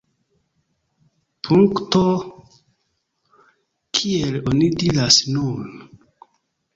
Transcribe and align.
Punkto, 1.47 1.99
kiel 3.99 4.39
oni 4.53 4.71
diras 4.85 5.19
nun! 5.35 5.69